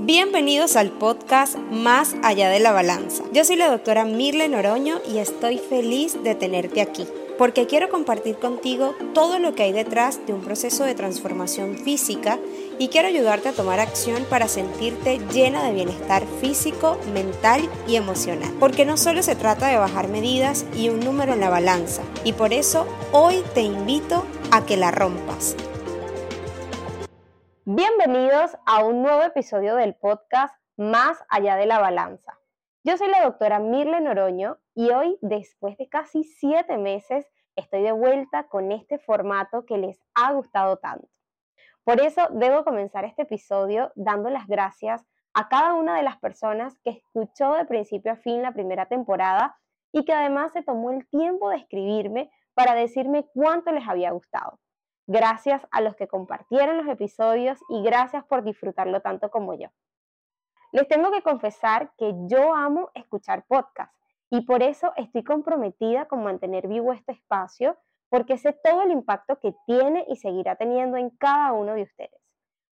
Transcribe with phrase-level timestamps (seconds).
[0.00, 3.24] Bienvenidos al podcast Más allá de la balanza.
[3.32, 7.04] Yo soy la doctora Mirle Noroño y estoy feliz de tenerte aquí,
[7.36, 12.38] porque quiero compartir contigo todo lo que hay detrás de un proceso de transformación física
[12.78, 18.54] y quiero ayudarte a tomar acción para sentirte llena de bienestar físico, mental y emocional.
[18.60, 22.34] Porque no solo se trata de bajar medidas y un número en la balanza, y
[22.34, 25.56] por eso hoy te invito a que la rompas.
[27.70, 32.38] Bienvenidos a un nuevo episodio del podcast Más allá de la balanza.
[32.82, 37.92] Yo soy la doctora Mirle Noroño y hoy, después de casi siete meses, estoy de
[37.92, 41.10] vuelta con este formato que les ha gustado tanto.
[41.84, 46.78] Por eso debo comenzar este episodio dando las gracias a cada una de las personas
[46.82, 49.58] que escuchó de principio a fin la primera temporada
[49.92, 54.58] y que además se tomó el tiempo de escribirme para decirme cuánto les había gustado.
[55.10, 59.68] Gracias a los que compartieron los episodios y gracias por disfrutarlo tanto como yo.
[60.70, 63.96] Les tengo que confesar que yo amo escuchar podcasts
[64.28, 67.78] y por eso estoy comprometida con mantener vivo este espacio
[68.10, 72.20] porque sé todo el impacto que tiene y seguirá teniendo en cada uno de ustedes.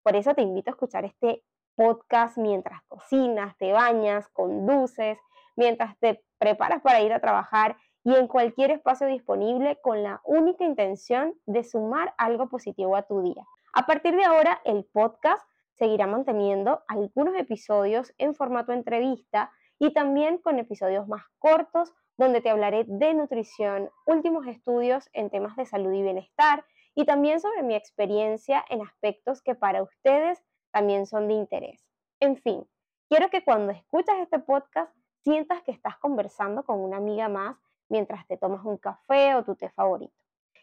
[0.03, 1.43] Por eso te invito a escuchar este
[1.75, 5.19] podcast mientras cocinas, te bañas, conduces,
[5.57, 10.65] mientras te preparas para ir a trabajar y en cualquier espacio disponible con la única
[10.65, 13.45] intención de sumar algo positivo a tu día.
[13.73, 20.39] A partir de ahora, el podcast seguirá manteniendo algunos episodios en formato entrevista y también
[20.39, 25.93] con episodios más cortos donde te hablaré de nutrición, últimos estudios en temas de salud
[25.93, 30.41] y bienestar y también sobre mi experiencia en aspectos que para ustedes
[30.71, 31.85] también son de interés.
[32.21, 32.69] En fin,
[33.09, 37.57] quiero que cuando escuchas este podcast sientas que estás conversando con una amiga más
[37.89, 40.15] mientras te tomas un café o tu té favorito.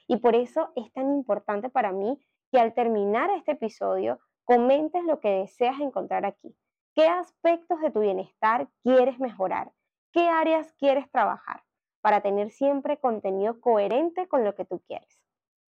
[0.07, 2.19] Y por eso es tan importante para mí
[2.51, 6.55] que al terminar este episodio comentes lo que deseas encontrar aquí.
[6.95, 9.71] ¿Qué aspectos de tu bienestar quieres mejorar?
[10.11, 11.63] ¿Qué áreas quieres trabajar?
[12.01, 15.19] Para tener siempre contenido coherente con lo que tú quieres.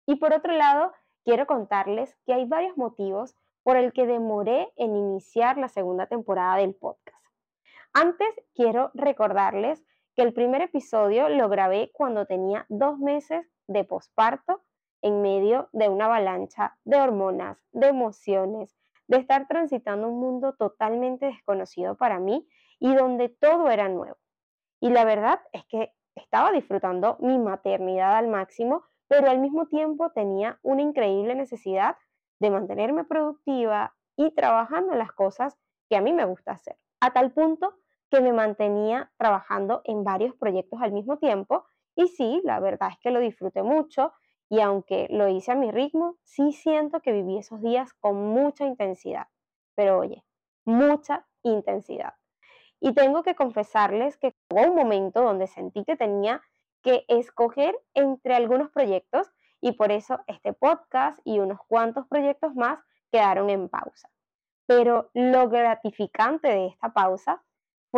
[0.06, 0.94] Y por otro lado,
[1.24, 6.58] quiero contarles que hay varios motivos por el que demoré en iniciar la segunda temporada
[6.58, 7.18] del podcast.
[7.94, 9.84] Antes quiero recordarles
[10.18, 14.64] que el primer episodio lo grabé cuando tenía dos meses de posparto
[15.04, 18.76] en medio de una avalancha de hormonas, de emociones,
[19.08, 22.48] de estar transitando un mundo totalmente desconocido para mí
[22.80, 24.18] y donde todo era nuevo.
[24.80, 30.10] Y la verdad es que estaba disfrutando mi maternidad al máximo, pero al mismo tiempo
[30.14, 31.96] tenía una increíble necesidad
[32.40, 36.76] de mantenerme productiva y trabajando las cosas que a mí me gusta hacer.
[37.02, 37.76] A tal punto
[38.10, 43.00] que me mantenía trabajando en varios proyectos al mismo tiempo y sí, la verdad es
[43.00, 44.14] que lo disfruté mucho
[44.50, 48.66] y aunque lo hice a mi ritmo, sí siento que viví esos días con mucha
[48.66, 49.28] intensidad.
[49.76, 50.24] Pero oye,
[50.64, 52.14] mucha intensidad.
[52.80, 56.42] Y tengo que confesarles que hubo un momento donde sentí que tenía
[56.84, 62.80] que escoger entre algunos proyectos y por eso este podcast y unos cuantos proyectos más
[63.12, 64.10] quedaron en pausa.
[64.68, 67.44] Pero lo gratificante de esta pausa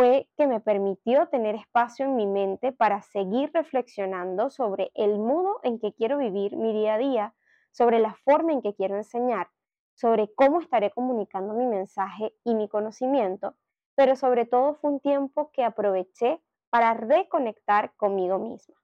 [0.00, 5.60] fue que me permitió tener espacio en mi mente para seguir reflexionando sobre el modo
[5.62, 7.34] en que quiero vivir mi día a día,
[7.70, 9.50] sobre la forma en que quiero enseñar,
[9.92, 13.56] sobre cómo estaré comunicando mi mensaje y mi conocimiento,
[13.94, 16.40] pero sobre todo fue un tiempo que aproveché
[16.70, 18.76] para reconectar conmigo misma.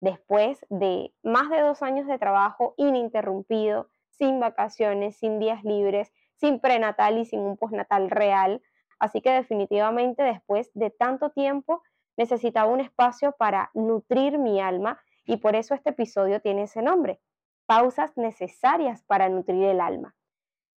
[0.00, 6.58] Después de más de dos años de trabajo ininterrumpido, sin vacaciones, sin días libres, sin
[6.58, 8.60] prenatal y sin un postnatal real,
[8.98, 11.82] Así que definitivamente después de tanto tiempo
[12.16, 17.20] necesitaba un espacio para nutrir mi alma y por eso este episodio tiene ese nombre,
[17.66, 20.14] pausas necesarias para nutrir el alma.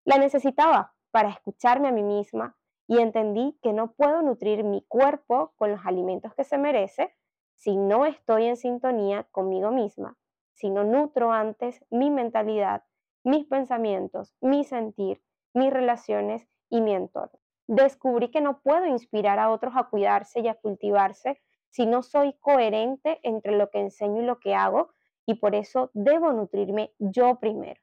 [0.06, 2.58] La necesitaba para escucharme a mí misma
[2.88, 7.14] y entendí que no puedo nutrir mi cuerpo con los alimentos que se merece
[7.56, 10.18] si no estoy en sintonía conmigo misma,
[10.54, 12.84] si no nutro antes mi mentalidad,
[13.24, 15.22] mis pensamientos, mi sentir,
[15.54, 20.48] mis relaciones y mi entorno descubrí que no puedo inspirar a otros a cuidarse y
[20.48, 24.90] a cultivarse si no soy coherente entre lo que enseño y lo que hago
[25.26, 27.80] y por eso debo nutrirme yo primero.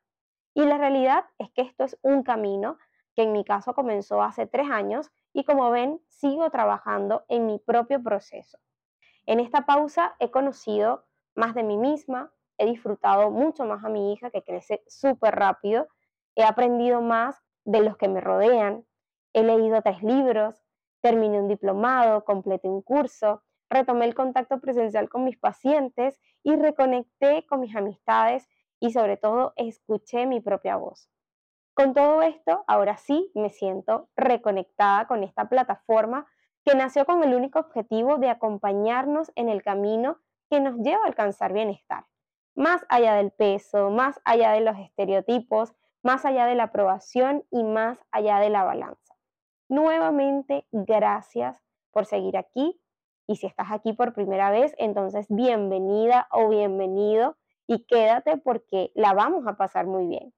[0.55, 2.79] Y la realidad es que esto es un camino
[3.15, 7.59] que en mi caso comenzó hace tres años y como ven sigo trabajando en mi
[7.59, 8.59] propio proceso.
[9.27, 11.05] En esta pausa he conocido
[11.35, 15.89] más de mí misma, he disfrutado mucho más a mi hija que crece súper rápido,
[16.37, 18.85] he aprendido más de los que me rodean,
[19.35, 20.63] He leído tres libros,
[21.03, 27.45] terminé un diplomado, completé un curso, retomé el contacto presencial con mis pacientes y reconecté
[27.47, 28.49] con mis amistades
[28.79, 31.11] y sobre todo escuché mi propia voz.
[31.75, 36.27] Con todo esto, ahora sí me siento reconectada con esta plataforma
[36.65, 41.09] que nació con el único objetivo de acompañarnos en el camino que nos lleva a
[41.09, 42.07] alcanzar bienestar.
[42.55, 47.65] Más allá del peso, más allá de los estereotipos, más allá de la aprobación y
[47.65, 49.14] más allá de la balanza.
[49.75, 51.61] Nuevamente, gracias
[51.91, 52.81] por seguir aquí.
[53.27, 57.37] Y si estás aquí por primera vez, entonces bienvenida o bienvenido
[57.67, 60.33] y quédate porque la vamos a pasar muy bien.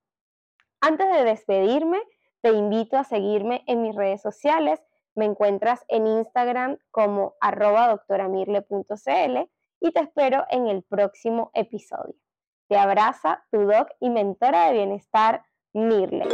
[0.80, 2.00] Antes de despedirme,
[2.40, 4.82] te invito a seguirme en mis redes sociales.
[5.14, 9.50] Me encuentras en Instagram como arroba doctoramirle.cl
[9.80, 12.14] y te espero en el próximo episodio.
[12.68, 15.44] Te abraza tu doc y mentora de bienestar,
[15.74, 16.24] Mirle.